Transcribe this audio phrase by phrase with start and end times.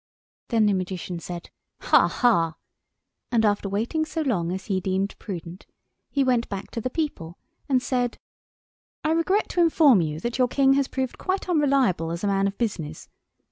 [0.47, 1.51] Then the Magician said
[1.81, 2.55] "Ha, ha!"
[3.31, 5.67] and, after waiting so long as he deemed prudent,
[6.09, 7.37] he went back to the people,
[7.69, 8.17] and said—
[9.03, 12.47] "I regret to inform you that your King has proved quite unreliable as a man
[12.47, 13.09] of business.